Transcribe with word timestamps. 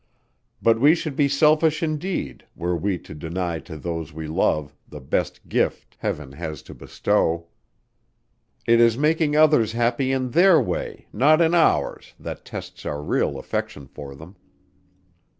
"But 0.63 0.81
we 0.81 0.95
should 0.95 1.15
be 1.15 1.27
selfish 1.27 1.83
indeed 1.83 2.47
were 2.55 2.75
we 2.75 2.97
to 2.97 3.13
deny 3.13 3.59
to 3.59 3.77
those 3.77 4.11
we 4.11 4.25
love 4.25 4.73
the 4.87 4.99
best 4.99 5.47
gift 5.47 5.95
heaven 5.99 6.31
has 6.31 6.63
to 6.63 6.73
bestow. 6.73 7.49
It 8.65 8.79
is 8.81 8.97
making 8.97 9.35
others 9.35 9.73
happy 9.73 10.11
in 10.11 10.31
their 10.31 10.59
way, 10.59 11.05
not 11.13 11.39
in 11.39 11.53
ours, 11.53 12.15
that 12.19 12.45
tests 12.45 12.83
our 12.83 12.99
real 13.03 13.37
affection 13.37 13.85
for 13.85 14.15
them. 14.15 14.37